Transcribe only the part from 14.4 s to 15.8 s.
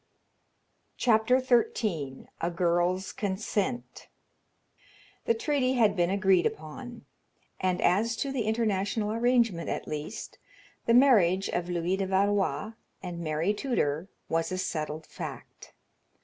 a settled fact.